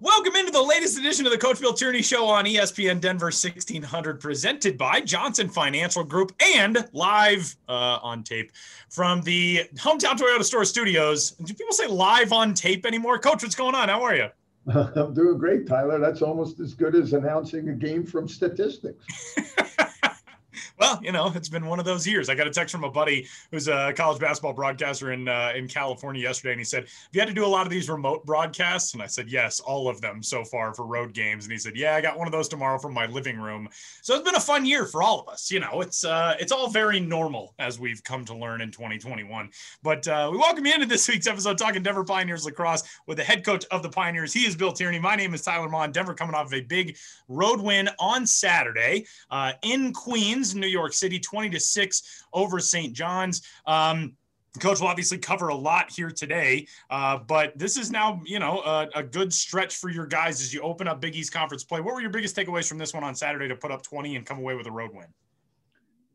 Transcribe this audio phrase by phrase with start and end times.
[0.00, 4.20] Welcome into the latest edition of the Coach Bill Tierney Show on ESPN Denver 1600,
[4.20, 8.52] presented by Johnson Financial Group and live uh, on tape
[8.90, 11.32] from the Hometown Toyota Store Studios.
[11.32, 13.18] Do people say live on tape anymore?
[13.18, 13.88] Coach, what's going on?
[13.88, 14.28] How are you?
[14.72, 15.98] I'm doing great, Tyler.
[15.98, 19.04] That's almost as good as announcing a game from statistics.
[20.88, 22.30] Well, you know, it's been one of those years.
[22.30, 25.68] I got a text from a buddy who's a college basketball broadcaster in uh, in
[25.68, 28.24] California yesterday, and he said, "Have you had to do a lot of these remote
[28.24, 31.58] broadcasts?" And I said, "Yes, all of them so far for road games." And he
[31.58, 33.68] said, "Yeah, I got one of those tomorrow from my living room."
[34.00, 35.50] So it's been a fun year for all of us.
[35.50, 39.50] You know, it's uh, it's all very normal as we've come to learn in 2021.
[39.82, 43.24] But uh, we welcome you into this week's episode talking Denver Pioneers lacrosse with the
[43.24, 44.32] head coach of the Pioneers.
[44.32, 45.00] He is Bill Tierney.
[45.00, 45.92] My name is Tyler Mon.
[45.92, 46.96] Denver coming off of a big
[47.28, 52.92] road win on Saturday uh, in Queens, New York City, 20 to 6 over St.
[52.92, 53.42] John's.
[53.66, 54.14] Um,
[54.58, 58.60] Coach will obviously cover a lot here today, uh, but this is now, you know,
[58.60, 61.80] a, a, good stretch for your guys as you open up Big East Conference play.
[61.80, 64.26] What were your biggest takeaways from this one on Saturday to put up 20 and
[64.26, 65.06] come away with a road win?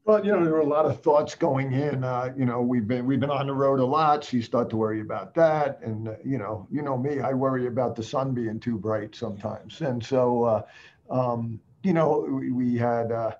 [0.05, 2.03] Well, you know, there were a lot of thoughts going in.
[2.03, 4.69] Uh, you know, we've been we've been on the road a lot, so you start
[4.71, 5.79] to worry about that.
[5.81, 9.15] And uh, you know, you know me, I worry about the sun being too bright
[9.15, 9.79] sometimes.
[9.79, 10.61] And so, uh,
[11.09, 13.31] um, you know, we, we had uh,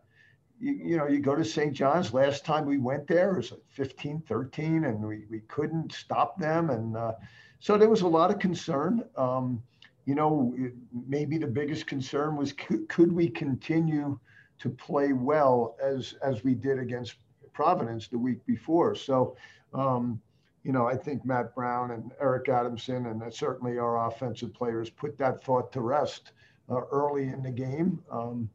[0.64, 1.74] you, you, know, you go to St.
[1.74, 2.14] John's.
[2.14, 6.70] Last time we went there, was 15, 13, and we, we couldn't stop them.
[6.70, 7.14] And uh,
[7.60, 9.04] so there was a lot of concern.
[9.18, 9.62] Um,
[10.06, 10.56] you know,
[11.06, 14.18] maybe the biggest concern was could, could, we continue
[14.60, 17.16] to play well as as we did against
[17.52, 18.96] Providence the week before?
[18.96, 19.36] So,
[19.74, 20.22] um,
[20.64, 25.18] you know, I think Matt Brown and Eric Adamson and certainly our offensive players put
[25.18, 26.32] that thought to rest
[26.70, 28.00] uh, early in the game.
[28.10, 28.50] Um,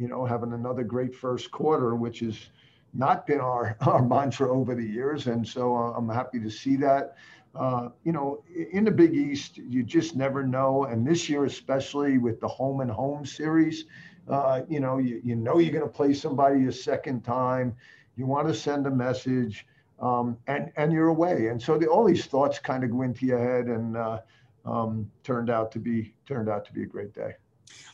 [0.00, 2.48] you know, having another great first quarter, which has
[2.94, 5.26] not been our, our mantra over the years.
[5.26, 7.16] And so uh, I'm happy to see that.
[7.54, 8.42] Uh, you know,
[8.72, 10.84] in the Big East, you just never know.
[10.84, 13.84] And this year, especially with the home and home series,
[14.28, 17.74] uh, you know, you, you know you're going to play somebody a second time.
[18.16, 19.66] You want to send a message,
[20.00, 21.48] um, and and you're away.
[21.48, 24.20] And so the, all these thoughts kind of go into your head, and uh,
[24.64, 27.34] um, turned out to be turned out to be a great day.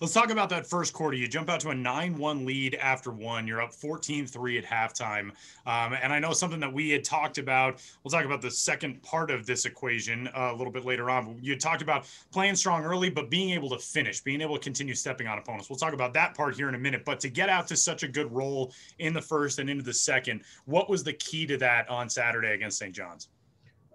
[0.01, 1.17] Let's talk about that first quarter.
[1.17, 3.47] You jump out to a 9 1 lead after one.
[3.47, 5.31] You're up 14 3 at halftime.
[5.67, 7.83] Um, and I know something that we had talked about.
[8.05, 11.39] We'll talk about the second part of this equation uh, a little bit later on.
[11.41, 14.95] You talked about playing strong early, but being able to finish, being able to continue
[14.95, 15.71] stepping on opponents.
[15.71, 17.05] We'll talk about that part here in a minute.
[17.05, 19.95] But to get out to such a good roll in the first and into the
[19.95, 22.95] second, what was the key to that on Saturday against St.
[22.95, 23.29] John's?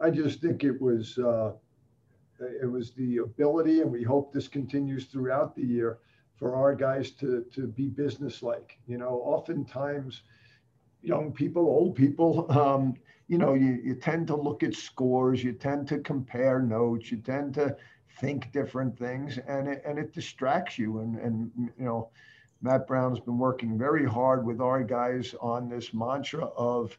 [0.02, 1.18] I just think it was.
[1.18, 1.52] Uh
[2.41, 6.00] it was the ability, and we hope this continues throughout the year,
[6.35, 8.78] for our guys to to be businesslike.
[8.88, 10.24] You know, oftentimes,
[11.02, 12.96] young people, old people, um,
[13.28, 17.18] you know, you, you tend to look at scores, you tend to compare notes, you
[17.18, 17.75] tend to
[18.19, 21.00] think different things, and it, and it distracts you.
[21.00, 22.09] And and you know,
[22.62, 26.97] Matt Brown's been working very hard with our guys on this mantra of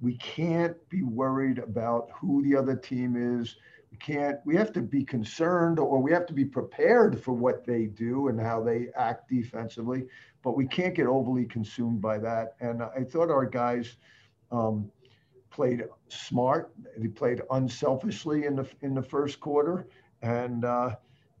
[0.00, 3.56] we can't be worried about who the other team is
[4.00, 7.86] can't we have to be concerned or we have to be prepared for what they
[7.86, 10.04] do and how they act defensively
[10.44, 12.54] but we can't get overly consumed by that.
[12.60, 13.96] And i thought our guys
[14.52, 14.92] um,
[15.50, 16.72] played smart.
[16.98, 19.88] They played unselfishly in the in the first quarter
[20.22, 20.96] and uh,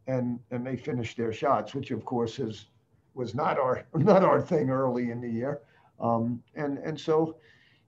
[0.06, 2.66] and and they finished their shots which of course is
[3.12, 5.60] was not our not our thing early in the year.
[6.00, 7.36] Um, and and so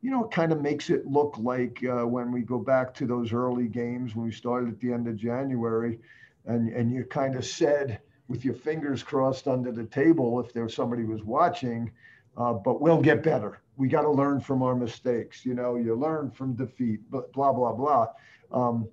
[0.07, 3.07] you know, it kind of makes it look like uh, when we go back to
[3.07, 5.99] those early games when we started at the end of January,
[6.45, 10.69] and and you kind of said with your fingers crossed under the table if there
[10.69, 11.91] somebody was watching,
[12.37, 13.59] uh, but we'll get better.
[13.77, 15.45] We got to learn from our mistakes.
[15.45, 18.07] You know, you learn from defeat, but blah blah blah.
[18.53, 18.89] Um,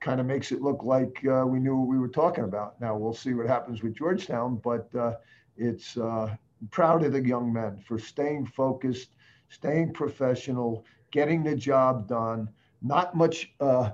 [0.00, 2.80] kind of makes it look like uh, we knew what we were talking about.
[2.80, 5.16] Now we'll see what happens with Georgetown, but uh,
[5.58, 6.34] it's uh,
[6.70, 9.16] proud of the young men for staying focused
[9.50, 12.48] staying professional, getting the job done,
[12.80, 13.90] not much, uh,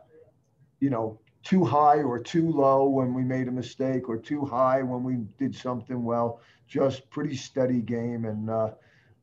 [0.81, 4.83] you know, too high or too low when we made a mistake or too high
[4.83, 8.25] when we did something well, just pretty steady game.
[8.27, 8.71] And, uh,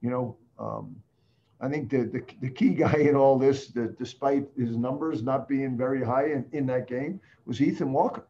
[0.02, 0.96] you know, um,
[1.62, 5.48] I think the, the, the, key guy in all this, that despite his numbers not
[5.48, 8.26] being very high in, in that game, was Ethan Walker.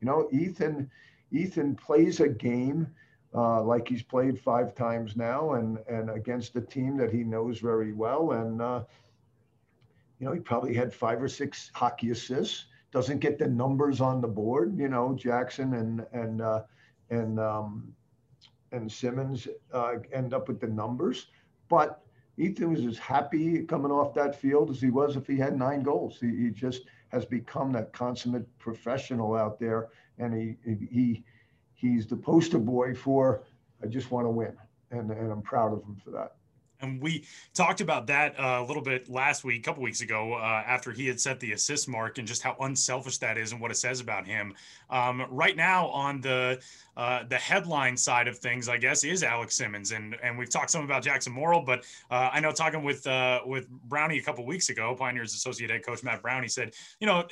[0.00, 0.90] You know, Ethan,
[1.30, 2.88] Ethan plays a game
[3.34, 7.58] uh, like he's played five times now and, and against a team that he knows
[7.58, 8.32] very well.
[8.32, 8.84] And, uh,
[10.18, 14.20] you know, he probably had five or six hockey assists, doesn't get the numbers on
[14.20, 16.62] the board, you know, Jackson and, and, uh,
[17.10, 17.92] and, um,
[18.70, 21.26] and Simmons uh, end up with the numbers.
[21.68, 22.04] But
[22.36, 25.82] Ethan was as happy coming off that field as he was if he had nine
[25.82, 26.18] goals.
[26.20, 29.88] He, he just has become that consummate professional out there
[30.18, 30.56] and he
[30.90, 31.24] he
[31.74, 33.42] he's the poster boy for
[33.82, 34.56] I just want to win,
[34.90, 36.36] and and I'm proud of him for that.
[36.80, 37.24] And we
[37.54, 40.92] talked about that uh, a little bit last week, a couple weeks ago, uh, after
[40.92, 43.76] he had set the assist mark, and just how unselfish that is and what it
[43.76, 44.54] says about him.
[44.90, 46.60] Um, right now, on the
[46.96, 50.70] uh, the headline side of things, I guess, is Alex Simmons, and and we've talked
[50.70, 54.44] some about Jackson Morrill, but uh, I know talking with uh, with Brownie a couple
[54.46, 57.26] weeks ago, Pioneers associate head coach Matt Brown, he said, you know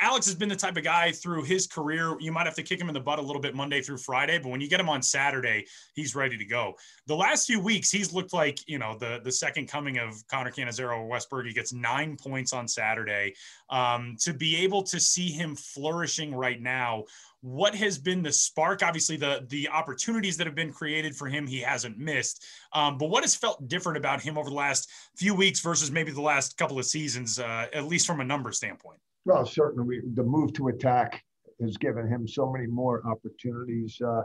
[0.00, 2.16] Alex has been the type of guy through his career.
[2.18, 4.38] You might have to kick him in the butt a little bit Monday through Friday,
[4.38, 6.74] but when you get him on Saturday, he's ready to go.
[7.06, 10.50] The last few weeks, he's looked like you know the the second coming of Connor
[10.50, 11.46] Cannizzaro or Wes Berg.
[11.46, 13.34] He gets nine points on Saturday.
[13.70, 17.04] Um, to be able to see him flourishing right now,
[17.42, 18.82] what has been the spark?
[18.82, 22.44] Obviously, the the opportunities that have been created for him, he hasn't missed.
[22.72, 26.10] Um, but what has felt different about him over the last few weeks versus maybe
[26.10, 28.98] the last couple of seasons, uh, at least from a number standpoint?
[29.24, 31.22] Well, certainly the move to attack
[31.60, 34.00] has given him so many more opportunities.
[34.00, 34.22] Uh,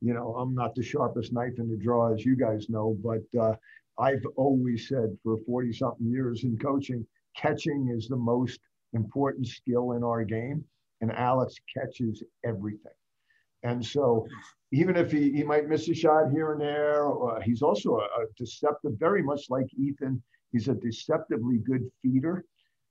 [0.00, 3.40] you know, I'm not the sharpest knife in the draw, as you guys know, but
[3.40, 3.54] uh,
[3.98, 8.60] I've always said for 40 something years in coaching, catching is the most
[8.92, 10.64] important skill in our game.
[11.00, 12.92] And Alex catches everything.
[13.62, 14.26] And so,
[14.72, 18.04] even if he, he might miss a shot here and there, uh, he's also a,
[18.04, 20.22] a deceptive, very much like Ethan.
[20.52, 22.44] He's a deceptively good feeder.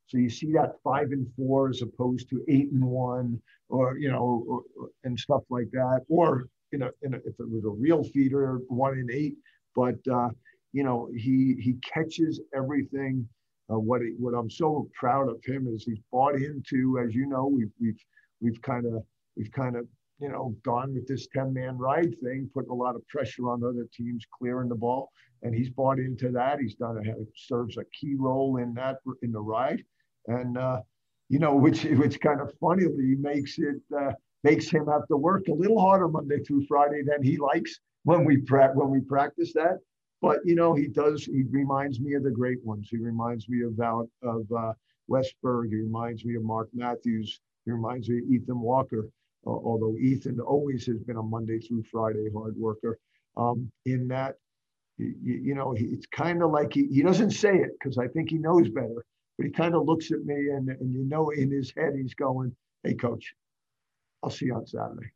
[0.08, 4.12] So you see that five and four as opposed to eight and one, or you
[4.12, 6.02] know, or, and stuff like that.
[6.08, 9.36] Or you know, if it was a real feeder, one and eight.
[9.76, 10.30] But uh,
[10.72, 13.28] you know, he he catches everything.
[13.72, 17.28] Uh, what he, what I'm so proud of him is he's bought into, as you
[17.28, 18.04] know, we've we've
[18.42, 19.04] we've kind of
[19.38, 19.88] we've kind of
[20.20, 23.64] you know gone with this 10 man ride thing, putting a lot of pressure on
[23.64, 25.10] other teams clearing the ball,
[25.44, 26.60] and he's bought into that.
[26.60, 29.84] He's done a, serves a key role in that in the ride,
[30.28, 30.82] and uh,
[31.30, 34.12] you know, which which kind of funnily makes it uh,
[34.44, 38.26] makes him have to work a little harder Monday through Friday than he likes when
[38.26, 39.80] we pra- when we practice that.
[40.22, 41.26] But you know, he does.
[41.26, 42.88] He reminds me of the great ones.
[42.90, 44.74] He reminds me of Val, of uh,
[45.08, 45.70] Wes Berg.
[45.70, 47.42] He reminds me of Mark Matthews.
[47.66, 49.10] He reminds me of Ethan Walker.
[49.46, 52.98] Uh, although Ethan always has been a Monday through Friday hard worker.
[53.36, 54.36] Um, in that,
[54.98, 58.08] you, you know, he, it's kind of like he, he doesn't say it because I
[58.08, 59.04] think he knows better
[59.38, 62.14] but he kind of looks at me and, and you know in his head he's
[62.14, 63.34] going, Hey coach,
[64.22, 65.12] I'll see you on Saturday.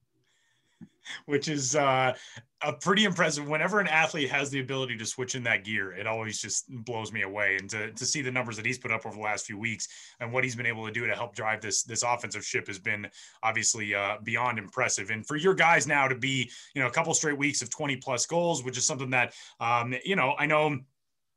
[1.26, 2.14] Which is uh,
[2.62, 3.48] a pretty impressive.
[3.48, 7.14] Whenever an athlete has the ability to switch in that gear, it always just blows
[7.14, 7.56] me away.
[7.56, 9.88] And to, to see the numbers that he's put up over the last few weeks
[10.20, 12.78] and what he's been able to do to help drive this this offensive ship has
[12.78, 13.08] been
[13.42, 15.10] obviously uh, beyond impressive.
[15.10, 17.96] And for your guys now to be, you know, a couple straight weeks of 20
[17.98, 20.78] plus goals, which is something that, um, you know, I know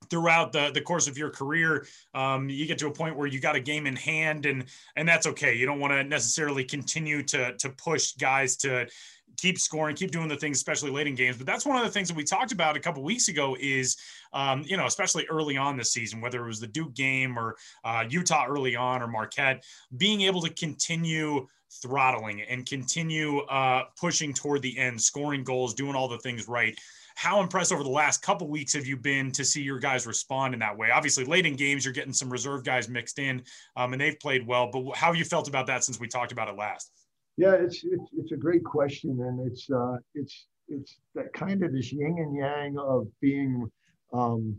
[0.09, 3.39] throughout the, the course of your career um, you get to a point where you
[3.39, 4.65] got a game in hand and
[4.97, 5.55] and that's okay.
[5.55, 8.89] You don't want to necessarily continue to to push guys to
[9.37, 11.37] keep scoring keep doing the things especially late in games.
[11.37, 13.97] But that's one of the things that we talked about a couple weeks ago is
[14.33, 17.57] um, you know especially early on this season whether it was the duke game or
[17.85, 19.65] uh, utah early on or marquette
[19.97, 21.47] being able to continue
[21.83, 26.79] throttling and continue uh, pushing toward the end scoring goals doing all the things right
[27.21, 30.55] how impressed over the last couple weeks have you been to see your guys respond
[30.55, 30.91] in that way?
[30.91, 33.43] Obviously, late in games, you're getting some reserve guys mixed in,
[33.77, 34.71] um, and they've played well.
[34.73, 36.91] But how have you felt about that since we talked about it last?
[37.37, 41.75] Yeah, it's it's, it's a great question, and it's uh, it's it's that kind of
[41.75, 43.71] this yin and yang of being
[44.15, 44.57] um,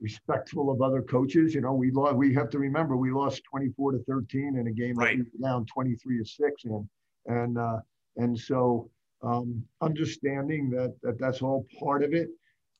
[0.00, 1.52] respectful of other coaches.
[1.52, 4.70] You know, we lost, we have to remember we lost 24 to 13 in a
[4.70, 5.18] game right.
[5.18, 6.88] that we down 23 to six in,
[7.26, 7.78] and uh,
[8.18, 8.88] and so
[9.22, 12.28] um, understanding that, that that's all part of it.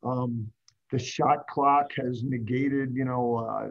[0.03, 0.51] Um,
[0.91, 3.69] the shot clock has negated, you know, uh,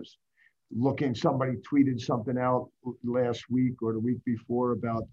[0.75, 2.69] looking, somebody tweeted something out
[3.03, 5.03] last week or the week before about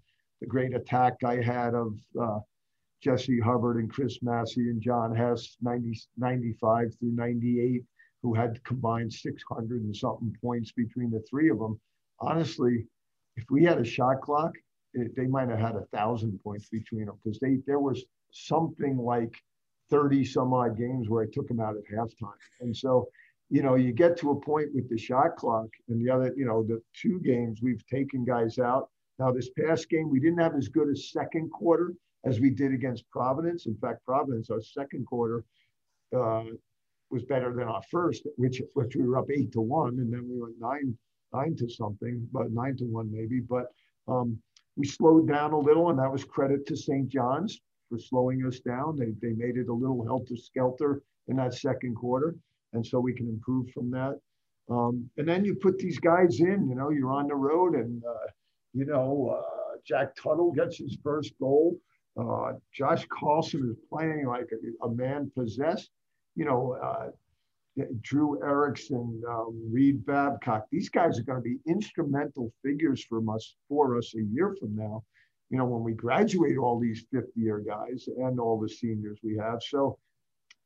[0.41, 2.39] the great attack I had of uh,
[3.01, 7.83] Jesse Hubbard and Chris Massey and John Hess, 90, 95 through 98,
[8.23, 11.79] who had combined 600 and something points between the three of them.
[12.19, 12.85] Honestly,
[13.37, 14.51] if we had a shot clock,
[14.93, 18.97] it, they might have had a thousand points between them because they there was something
[18.97, 19.35] like
[19.89, 22.33] 30 some odd games where I took them out at halftime.
[22.61, 23.09] And so,
[23.49, 26.45] you know, you get to a point with the shot clock and the other, you
[26.45, 28.89] know, the two games we've taken guys out.
[29.17, 31.93] Now, this past game, we didn't have as good a second quarter
[32.23, 33.65] as we did against Providence.
[33.65, 35.43] In fact, Providence, our second quarter
[36.15, 36.43] uh,
[37.09, 40.27] was better than our first, which which we were up eight to one, and then
[40.29, 40.97] we went nine
[41.33, 43.39] nine to something, but nine to one maybe.
[43.39, 43.67] But
[44.09, 44.37] um,
[44.75, 47.07] we slowed down a little, and that was credit to St.
[47.09, 48.97] John's for slowing us down.
[48.97, 52.35] They, they made it a little helter skelter in that second quarter.
[52.73, 54.19] And so we can improve from that.
[54.69, 58.03] Um, and then you put these guys in, you know, you're on the road and,
[58.05, 58.27] uh,
[58.73, 61.75] you know, uh, Jack Tuttle gets his first goal.
[62.19, 65.89] Uh, Josh Carlson is playing like a, a man possessed.
[66.35, 67.09] You know, uh,
[68.01, 70.65] Drew Erickson, um, Reed Babcock.
[70.71, 74.75] These guys are going to be instrumental figures for us for us a year from
[74.75, 75.03] now.
[75.49, 79.35] You know, when we graduate all these fifth year guys and all the seniors we
[79.37, 79.59] have.
[79.67, 79.97] So,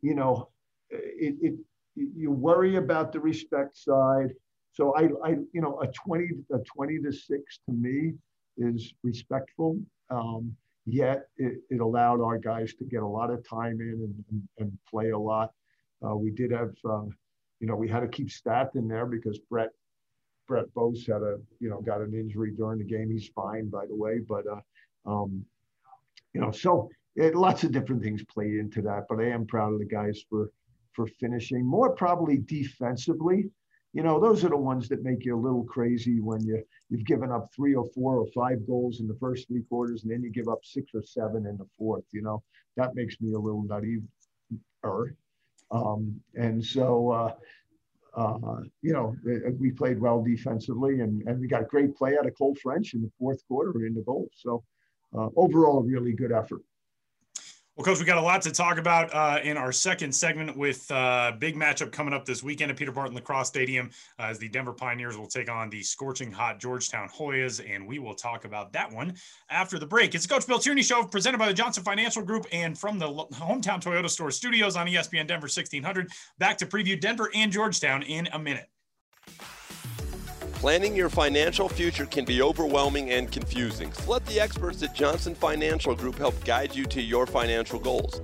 [0.01, 0.50] you know,
[0.89, 1.53] it, it
[1.96, 4.34] you worry about the respect side.
[4.74, 8.13] So I, I, you know, a 20, a 20 to six to me
[8.58, 9.79] is respectful.
[10.10, 10.55] Um,
[10.86, 14.48] yet it, it, allowed our guys to get a lot of time in and, and,
[14.60, 15.51] and play a lot.
[16.06, 17.06] Uh, we did have, uh,
[17.60, 19.70] you know, we had to keep Stath in there because Brett
[20.48, 23.10] Brett Bose had a, you know, got an injury during the game.
[23.10, 24.20] He's fine, by the way.
[24.20, 25.46] But, uh, um,
[26.34, 29.06] you know, so it, lots of different things played into that.
[29.08, 30.50] But I am proud of the guys for
[30.94, 31.66] for finishing.
[31.66, 33.50] More probably defensively.
[33.94, 37.06] You know, those are the ones that make you a little crazy when you you've
[37.06, 40.24] given up three or four or five goals in the first three quarters, and then
[40.24, 42.04] you give up six or seven in the fourth.
[42.12, 42.44] You know,
[42.76, 44.00] that makes me a little nutty.
[44.84, 45.16] Or
[45.72, 47.34] um, and so, uh,
[48.15, 49.15] uh, you know,
[49.60, 53.01] we played well defensively and, and we got great play out of Cole French in
[53.01, 54.29] the fourth quarter in the goal.
[54.36, 54.63] So
[55.17, 56.62] uh, overall, a really good effort.
[57.75, 60.92] Well, Coach, we got a lot to talk about uh, in our second segment with
[60.92, 63.89] uh, big matchup coming up this weekend at Peter Barton Lacrosse Stadium
[64.20, 67.98] uh, as the Denver Pioneers will take on the scorching hot Georgetown Hoyas, and we
[67.98, 69.15] will talk about that one
[69.50, 70.13] after the break.
[70.13, 73.08] It's the Coach Bill Tierney Show presented by the Johnson Financial Group and from the
[73.08, 76.12] hometown Toyota Store studios on ESPN Denver 1600.
[76.38, 78.70] Back to preview Denver and Georgetown in a minute.
[80.63, 85.36] Planning your financial future can be overwhelming and confusing, so let the experts at Johnson
[85.36, 88.22] Financial Group help guide you to your financial goals.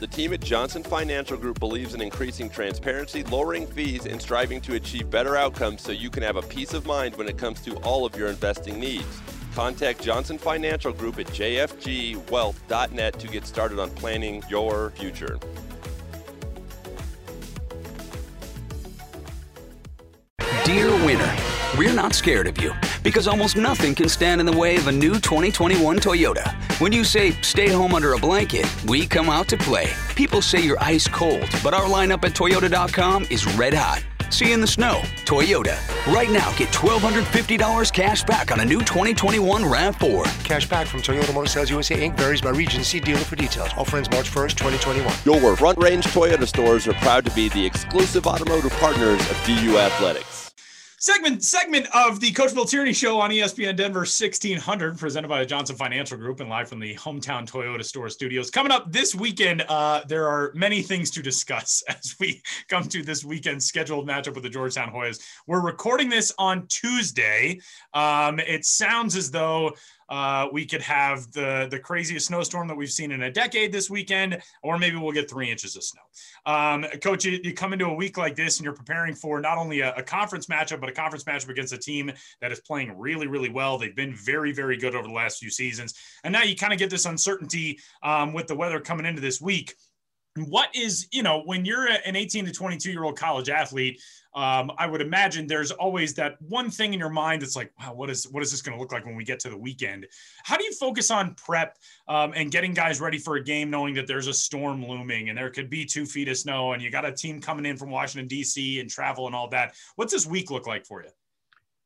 [0.00, 4.76] The team at Johnson Financial Group believes in increasing transparency, lowering fees, and striving to
[4.76, 7.76] achieve better outcomes so you can have a peace of mind when it comes to
[7.80, 9.20] all of your investing needs.
[9.54, 15.38] Contact Johnson Financial Group at jfgwealth.net to get started on planning your future.
[21.78, 24.92] We're not scared of you because almost nothing can stand in the way of a
[24.92, 26.52] new 2021 Toyota.
[26.80, 29.90] When you say stay home under a blanket, we come out to play.
[30.14, 34.04] People say you're ice cold, but our lineup at Toyota.com is red hot.
[34.28, 35.00] See you in the snow.
[35.24, 35.78] Toyota.
[36.12, 40.44] Right now, get $1,250 cash back on a new 2021 RAV4.
[40.44, 42.18] Cash back from Toyota Motor Sales USA Inc.
[42.18, 42.84] varies by region.
[42.84, 43.70] See dealer for details.
[43.78, 45.14] Offer ends March 1st, 2021.
[45.24, 49.78] Your front range Toyota stores are proud to be the exclusive automotive partners of DU
[49.78, 50.51] Athletics
[51.02, 55.46] segment segment of the Coach Bill Tierney Show on ESPN Denver 1600, presented by the
[55.46, 58.52] Johnson Financial Group and live from the hometown Toyota Store studios.
[58.52, 63.02] Coming up this weekend, uh, there are many things to discuss as we come to
[63.02, 65.20] this weekend's scheduled matchup with the Georgetown Hoyas.
[65.48, 67.60] We're recording this on Tuesday.
[67.92, 69.74] Um, it sounds as though
[70.12, 73.88] uh, we could have the the craziest snowstorm that we've seen in a decade this
[73.88, 76.02] weekend, or maybe we'll get three inches of snow.
[76.44, 79.56] Um, Coach, you, you, come into a week like this and you're preparing for not
[79.56, 82.98] only a, a, conference matchup, but a conference matchup against a team that is playing
[82.98, 83.78] really, really well.
[83.78, 86.78] They've been very, very good over the last few seasons, and now you kind of
[86.78, 89.76] get this uncertainty um, with the weather coming into this week
[90.46, 94.00] what is you know when you're an 18 to 22 year old college athlete
[94.34, 97.92] um, i would imagine there's always that one thing in your mind that's like wow
[97.92, 100.06] what is what is this going to look like when we get to the weekend?
[100.42, 103.94] How do you focus on prep um, and getting guys ready for a game knowing
[103.94, 106.90] that there's a storm looming and there could be two feet of snow and you
[106.90, 109.74] got a team coming in from washington d.c and travel and all that?
[109.96, 111.10] What's this week look like for you?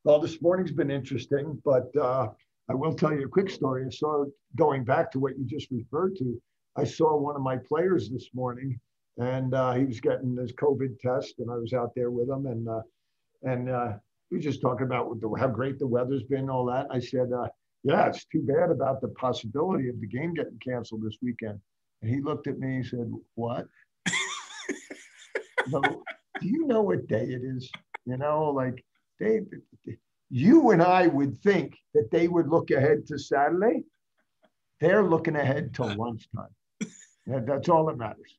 [0.05, 2.29] Well this morning's been interesting but uh,
[2.69, 3.87] i will tell you a quick story.
[3.91, 4.25] Saw
[4.55, 6.41] going back to what you just referred to
[6.79, 8.79] I saw one of my players this morning,
[9.19, 12.47] and uh, he was getting his COVID test, and I was out there with him,
[12.47, 12.83] and uh,
[13.43, 13.93] and uh,
[14.31, 16.87] we were just talking about the, how great the weather's been, all that.
[16.91, 17.49] I said, uh,
[17.83, 21.59] "Yeah, it's too bad about the possibility of the game getting canceled this weekend."
[22.03, 23.67] And he looked at me and said, "What?"
[25.71, 27.71] so, do you know what day it is?
[28.05, 28.85] You know, like
[29.19, 29.41] they,
[30.29, 33.83] you and I would think that they would look ahead to Saturday.
[34.79, 36.51] They're looking ahead to lunchtime.
[37.27, 38.37] Yeah, that's all that matters.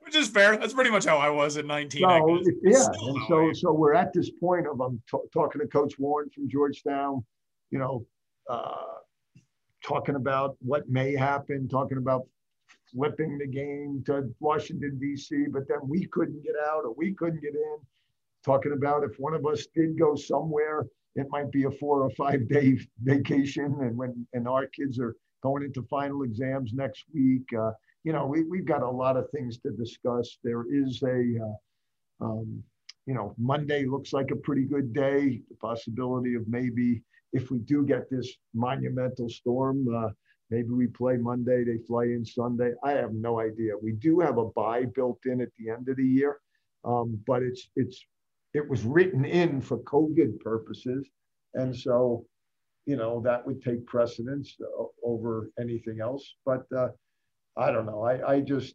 [0.00, 0.56] Which is fair.
[0.56, 2.00] That's pretty much how I was at 19.
[2.00, 5.98] So, yeah, and so so we're at this point of I'm t- talking to Coach
[5.98, 7.24] Warne from Georgetown.
[7.70, 8.06] You know,
[8.48, 8.84] uh,
[9.84, 12.26] talking about what may happen, talking about
[12.90, 17.42] flipping the game to Washington D.C., but then we couldn't get out or we couldn't
[17.42, 17.76] get in.
[18.44, 20.86] Talking about if one of us did go somewhere,
[21.16, 25.16] it might be a four or five day vacation, and when and our kids are
[25.42, 27.46] going into final exams next week.
[27.58, 27.72] Uh,
[28.04, 30.38] you know, we, we've got a lot of things to discuss.
[30.42, 32.62] There is a, uh, um,
[33.06, 35.42] you know, Monday looks like a pretty good day.
[35.48, 37.02] The possibility of maybe
[37.32, 40.10] if we do get this monumental storm, uh,
[40.50, 42.72] maybe we play Monday, they fly in Sunday.
[42.82, 43.72] I have no idea.
[43.80, 46.40] We do have a bye built in at the end of the year,
[46.84, 48.04] um, but it's it's
[48.54, 51.06] it was written in for COVID purposes,
[51.54, 52.24] and so
[52.88, 54.56] you know that would take precedence
[55.04, 56.24] over anything else.
[56.46, 56.88] But uh,
[57.56, 58.02] I don't know.
[58.02, 58.74] I I just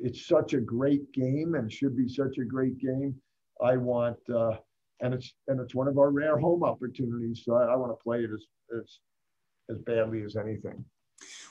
[0.00, 3.14] it's such a great game and should be such a great game.
[3.62, 4.18] I want.
[4.32, 4.56] Uh,
[5.00, 7.42] and it's and it's one of our rare home opportunities.
[7.44, 8.46] So I, I want to play it as
[8.78, 8.98] as
[9.68, 10.84] as badly as anything.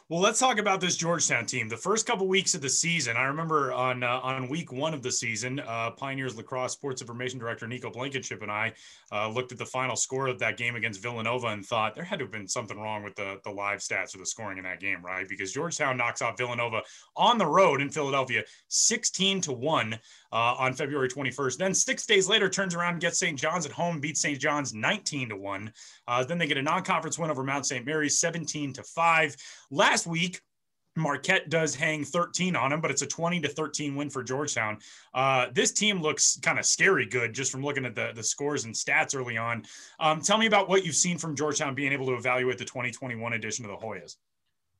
[0.09, 1.69] Well, let's talk about this Georgetown team.
[1.69, 5.01] The first couple weeks of the season, I remember on uh, on week one of
[5.01, 8.73] the season, uh, Pioneers lacrosse sports information director Nico Blankenship and I
[9.13, 12.19] uh, looked at the final score of that game against Villanova and thought there had
[12.19, 14.81] to have been something wrong with the the live stats or the scoring in that
[14.81, 15.27] game, right?
[15.27, 16.81] Because Georgetown knocks off Villanova
[17.15, 19.97] on the road in Philadelphia, sixteen to one
[20.33, 21.57] uh, on February 21st.
[21.57, 23.39] Then six days later, turns around gets St.
[23.39, 24.39] John's at home, beats St.
[24.39, 25.71] John's 19 to 1.
[26.07, 27.85] Uh, then they get a non conference win over Mount St.
[27.85, 29.35] Mary's 17 to 5.
[29.69, 30.41] Last week,
[30.95, 34.79] Marquette does hang 13 on them, but it's a 20 to 13 win for Georgetown.
[35.13, 38.65] Uh, this team looks kind of scary good just from looking at the, the scores
[38.65, 39.63] and stats early on.
[39.99, 43.33] Um, tell me about what you've seen from Georgetown being able to evaluate the 2021
[43.33, 44.17] edition of the Hoyas.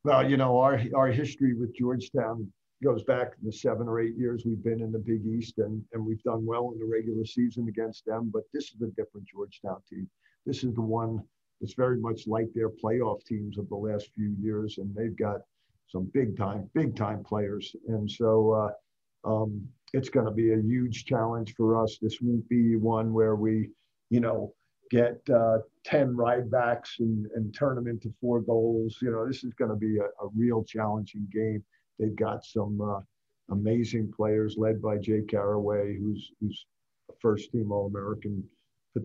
[0.04, 2.52] Well, you know, our, our history with Georgetown
[2.84, 6.06] goes back the seven or eight years we've been in the Big East, and, and
[6.06, 8.30] we've done well in the regular season against them.
[8.34, 10.10] But this is a different Georgetown team.
[10.46, 11.24] This is the one
[11.62, 15.42] that's very much like their playoff teams of the last few years, and they've got
[15.88, 17.76] some big time, big time players.
[17.88, 21.98] And so uh, um, it's going to be a huge challenge for us.
[22.02, 23.70] This won't be one where we,
[24.10, 24.54] you know,
[24.90, 28.98] get uh, 10 ride backs and, and turn them into four goals.
[29.02, 31.64] You know, this is going to be a, a real challenging game.
[32.00, 33.02] They've got some uh,
[33.50, 36.66] amazing players led by Jake Carraway, who's who's
[37.10, 38.44] a first team All American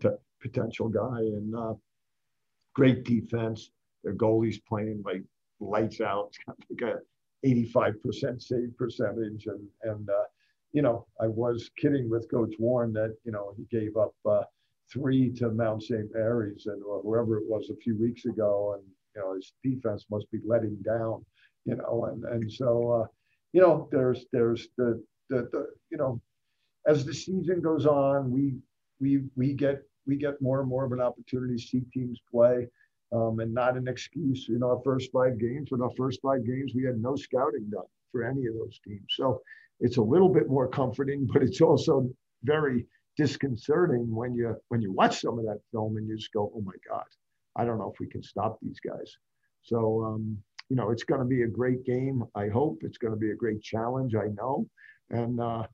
[0.01, 1.75] pot- potential guy, and uh,
[2.75, 3.71] great defense.
[4.05, 5.23] Their goalie's playing like
[5.61, 6.29] lights out.
[6.29, 7.01] It's got like a
[7.47, 10.25] 85% save percentage, and and uh,
[10.73, 14.43] you know I was kidding with Coach Warne that you know he gave up uh,
[14.93, 16.09] three to Mount St.
[16.13, 20.07] Mary's and or whoever it was a few weeks ago, and you know his defense
[20.11, 21.25] must be letting down
[21.69, 23.07] you know, and and so uh,
[23.53, 26.21] you know, there's there's the, the the you know,
[26.87, 28.55] as the season goes on, we
[29.01, 32.67] we we get we get more and more of an opportunity to see teams play.
[33.11, 35.71] Um, and not an excuse in our first five games.
[35.73, 39.07] In our first five games, we had no scouting done for any of those teams.
[39.17, 39.41] So
[39.81, 42.11] it's a little bit more comforting, but it's also
[42.45, 46.53] very disconcerting when you when you watch some of that film and you just go,
[46.55, 47.05] "Oh my God,
[47.57, 49.17] I don't know if we can stop these guys."
[49.63, 52.25] So um, you know, it's going to be a great game.
[52.35, 54.15] I hope it's going to be a great challenge.
[54.15, 54.67] I know,
[55.11, 55.67] and uh,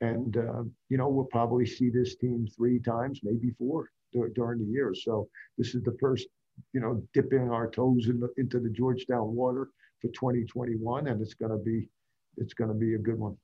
[0.00, 3.90] and uh, you know, we'll probably see this team three times, maybe four
[4.34, 4.92] during the year.
[4.94, 6.26] So this is the first,
[6.74, 11.34] you know, dipping our toes in the, into the Georgetown water for 2021, and it's
[11.34, 11.88] going to be
[12.36, 13.36] it's going to be a good one.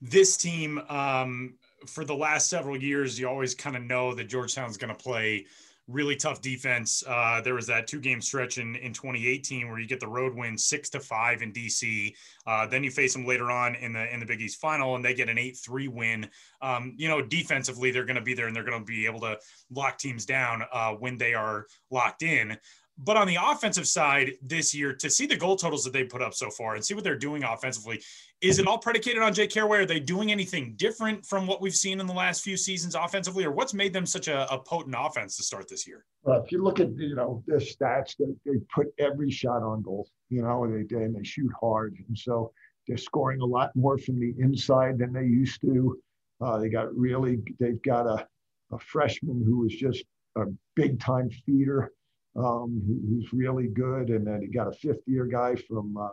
[0.00, 1.54] This team, um,
[1.86, 5.46] for the last several years, you always kind of know that Georgetown's going to play
[5.88, 7.02] really tough defense.
[7.06, 10.34] Uh, there was that two game stretch in, in 2018 where you get the road
[10.34, 12.14] win six to five in DC.
[12.46, 15.04] Uh, then you face them later on in the in the Big East final, and
[15.04, 16.28] they get an eight three win.
[16.60, 19.20] Um, you know, defensively they're going to be there and they're going to be able
[19.20, 19.38] to
[19.70, 22.58] lock teams down uh, when they are locked in.
[23.00, 26.20] But on the offensive side this year, to see the goal totals that they put
[26.20, 28.02] up so far and see what they're doing offensively,
[28.40, 29.78] is it all predicated on Jake Carraway?
[29.78, 33.44] Are they doing anything different from what we've seen in the last few seasons offensively,
[33.44, 36.04] or what's made them such a, a potent offense to start this year?
[36.22, 39.82] Well, if you look at you know their stats, they, they put every shot on
[39.82, 40.08] goal.
[40.28, 42.52] You know, and they and they shoot hard, and so
[42.86, 45.98] they're scoring a lot more from the inside than they used to.
[46.40, 48.26] Uh, they got really, they've got a,
[48.72, 50.04] a freshman who is just
[50.36, 50.44] a
[50.76, 51.92] big time feeder
[52.36, 56.08] um, who, who's really good, and then he got a fifth year guy from uh,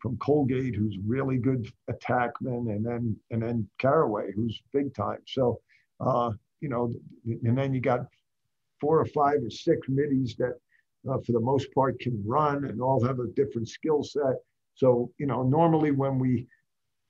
[0.00, 5.20] from Colgate who's really good attackman, and then and then Carraway, who's big time.
[5.26, 5.60] So
[6.00, 6.92] uh, you know,
[7.26, 8.06] and then you got
[8.80, 10.58] four or five or six middies that,
[11.08, 14.36] uh, for the most part, can run and all have a different skill set.
[14.74, 16.46] So you know, normally when we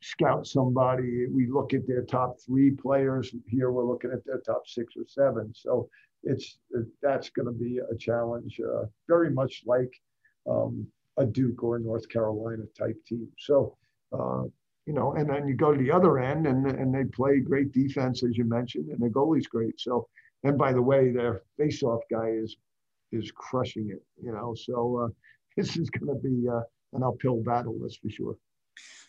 [0.01, 3.35] scout somebody, we look at their top three players.
[3.47, 5.53] Here we're looking at their top six or seven.
[5.55, 5.89] So
[6.23, 6.59] it's
[7.03, 9.93] that's going to be a challenge, uh, very much like
[10.49, 10.87] um,
[11.19, 13.29] a Duke or a North Carolina type team.
[13.39, 13.77] So,
[14.13, 14.45] uh,
[14.87, 17.73] you know, and then you go to the other end, and and they play great
[17.73, 19.79] defense as you mentioned, and the goalie's great.
[19.81, 20.09] So,
[20.45, 22.57] and by the way, their face-off guy is
[23.13, 24.03] is crushing it.
[24.23, 25.09] You know, so uh,
[25.57, 26.63] this is going to be uh,
[26.95, 28.37] an uphill battle, that's for sure.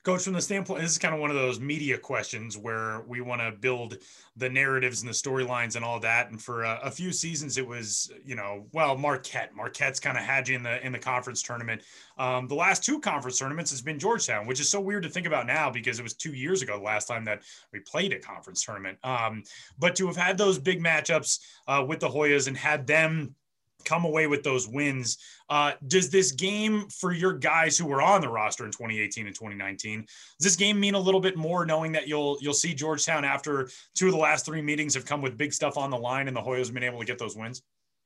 [0.04, 3.20] Coach, from the standpoint, this is kind of one of those media questions where we
[3.20, 3.98] want to build
[4.38, 6.30] the narratives and the storylines and all that.
[6.30, 9.54] And for a, a, few seasons, it was, you know, well, Marquette.
[9.54, 11.82] Marquette's kind of had you in the in the conference tournament.
[12.18, 15.28] Um, the last two conference tournaments has been Georgetown, which is so weird to think
[15.28, 18.20] about now because it was two years ago the last time that we played a
[18.20, 18.98] conference tournament.
[19.04, 19.44] Um,
[19.78, 23.36] but to have had those big matchups uh, with the Hoyas and had them
[23.86, 25.18] come away with those wins.
[25.50, 29.36] Uh, does this game for your guys who were on the roster in 2018 and
[29.36, 30.08] 2019, does
[30.40, 34.08] this game mean a little bit more knowing that you'll you'll see Georgetown after two
[34.08, 36.42] of the last three meetings have come with big stuff on the line and the
[36.42, 37.62] Hoyas have been able to get those wins?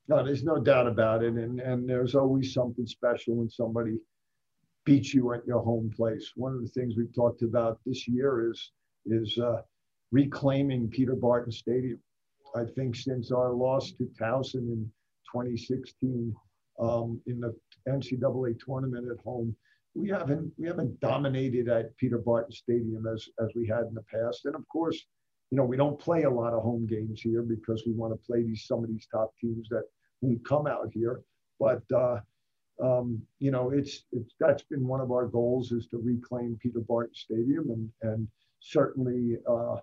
[0.08, 1.34] No, there's no doubt about it.
[1.34, 3.98] And and there's always something special when somebody
[4.86, 6.32] beats you at your home place.
[6.36, 8.72] One of the things we've talked about this year is
[9.06, 9.62] is uh,
[10.12, 12.00] reclaiming Peter Barton Stadium.
[12.56, 14.92] I think since our loss to Towson in
[15.34, 16.34] 2016
[16.80, 17.56] um, in the
[17.88, 19.56] NCAA tournament at home.
[19.96, 24.04] We haven't we haven't dominated at Peter Barton Stadium as as we had in the
[24.04, 25.00] past, and of course,
[25.52, 28.26] you know we don't play a lot of home games here because we want to
[28.26, 29.84] play these some of these top teams that
[30.22, 31.22] won't come out here.
[31.60, 32.22] But uh,
[32.82, 36.80] um, you know, it's it's that's been one of our goals is to reclaim Peter
[36.80, 38.28] Barton Stadium, and and
[38.62, 39.78] certainly uh,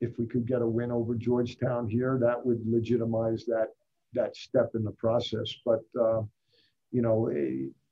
[0.00, 3.68] if we could get a win over Georgetown here, that would legitimize that
[4.14, 5.54] that step in the process.
[5.64, 6.22] But uh,
[6.90, 7.30] you know,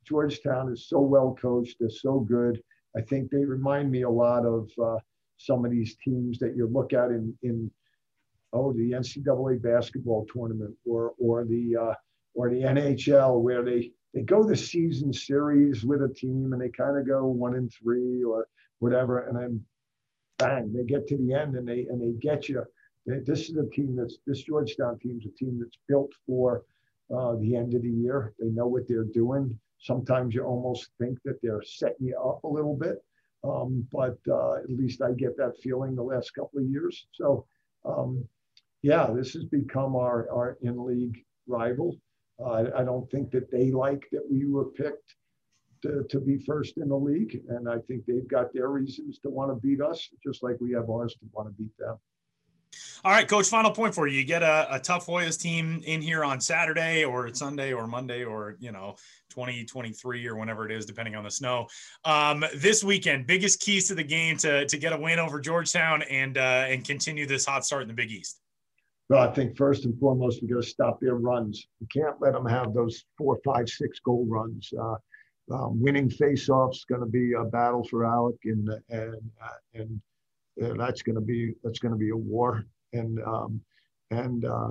[0.04, 1.76] Georgetown is so well coached.
[1.78, 2.62] They're so good.
[2.96, 4.98] I think they remind me a lot of uh,
[5.36, 7.70] some of these teams that you look at in in
[8.52, 11.94] oh the NCAA basketball tournament or or the uh,
[12.34, 16.70] or the NHL where they they go the season series with a team and they
[16.70, 18.46] kind of go one and three or
[18.78, 19.64] whatever and then
[20.38, 22.64] bang they get to the end and they and they get you
[23.08, 26.64] this is a team that's this Georgetown team's a team that's built for
[27.14, 28.34] uh, the end of the year.
[28.38, 29.58] They know what they're doing.
[29.80, 33.02] Sometimes you almost think that they're setting you up a little bit,
[33.44, 37.06] um, but uh, at least I get that feeling the last couple of years.
[37.12, 37.46] So,
[37.84, 38.26] um,
[38.82, 41.96] yeah, this has become our our in league rival.
[42.38, 45.14] Uh, I don't think that they like that we were picked
[45.82, 49.30] to, to be first in the league, and I think they've got their reasons to
[49.30, 51.96] want to beat us, just like we have ours to want to beat them.
[53.04, 54.18] All right, coach, final point for you.
[54.18, 58.24] You get a, a tough Hoyas team in here on Saturday or Sunday or Monday
[58.24, 58.96] or, you know,
[59.30, 61.68] 2023 or whenever it is, depending on the snow.
[62.04, 66.02] Um, this weekend, biggest keys to the game to, to get a win over Georgetown
[66.02, 68.40] and, uh, and continue this hot start in the Big East.
[69.08, 71.68] Well, I think first and foremost, we got to stop their runs.
[71.80, 74.72] We can't let them have those four, five, six goal runs.
[74.78, 74.96] Uh,
[75.50, 80.00] um, winning faceoffs going to be a battle for Alec, and and uh, and
[80.62, 83.60] uh, that's going to be that's going to be a war and um,
[84.10, 84.70] and uh,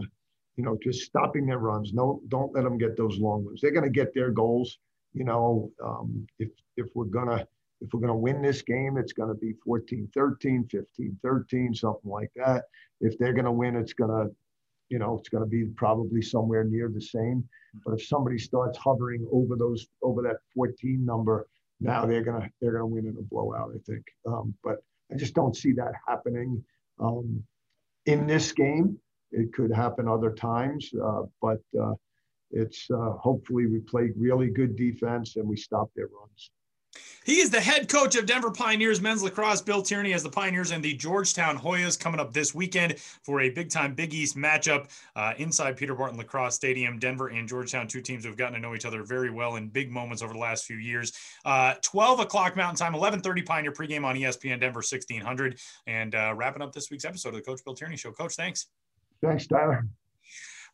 [0.56, 1.93] you know just stopping their runs.
[1.93, 3.62] No, don't let them get those long ones.
[3.62, 4.77] They're going to get their goals.
[5.13, 7.47] You know, um, if if we're gonna
[7.82, 12.12] if we're to win this game, it's going to be 14 13, 15 13, something
[12.12, 12.65] like that.
[13.01, 14.34] If they're going to win, it's going to,
[14.89, 17.47] you know, it's going to be probably somewhere near the same.
[17.86, 21.47] But if somebody starts hovering over those, over that 14 number,
[21.80, 24.03] now they're to, they're to win in a blowout, I think.
[24.25, 24.77] Um, but
[25.12, 26.63] I just don't see that happening
[26.99, 27.43] um,
[28.07, 28.97] in this game.
[29.31, 31.93] It could happen other times, uh, but uh,
[32.51, 36.51] it's uh, hopefully we played really good defense and we stopped their runs.
[37.25, 39.62] He is the head coach of Denver Pioneers men's lacrosse.
[39.62, 43.49] Bill Tierney has the Pioneers and the Georgetown Hoyas coming up this weekend for a
[43.49, 46.99] big time Big East matchup uh, inside Peter Barton Lacrosse Stadium.
[46.99, 49.67] Denver and Georgetown, two teams who have gotten to know each other very well in
[49.67, 51.12] big moments over the last few years.
[51.43, 55.60] Uh, 12 o'clock Mountain Time, 11:30 Pioneer pregame on ESPN Denver 1600.
[55.86, 58.12] And uh, wrapping up this week's episode of the Coach Bill Tierney Show.
[58.12, 58.67] Coach, thanks.
[59.21, 59.88] Thanks, Tyler.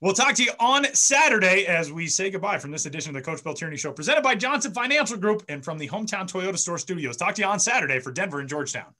[0.03, 3.25] We'll talk to you on Saturday as we say goodbye from this edition of the
[3.25, 6.77] Coach Bill Tierney Show, presented by Johnson Financial Group and from the Hometown Toyota Store
[6.77, 7.15] Studios.
[7.15, 8.93] Talk to you on Saturday for Denver and Georgetown.